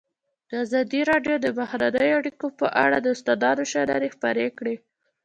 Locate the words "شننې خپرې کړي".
3.71-4.75